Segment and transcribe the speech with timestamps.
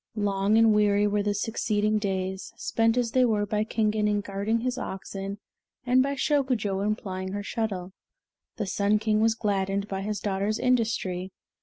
[0.17, 4.61] Long and weary were the succeeding days, spent as they were by Kingen in guiding
[4.61, 5.37] his oxen
[5.85, 7.93] and by Shokujo in plying her shuttle.
[8.57, 11.29] The Sun King was gladdened by his daughter's industry.